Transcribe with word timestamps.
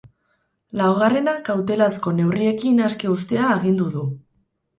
Laugarrena 0.79 1.35
kautelazko 1.49 2.15
neurriekin 2.21 2.81
aske 2.87 3.11
uztea 3.19 3.47
agindu 3.59 3.93
du. 3.99 4.09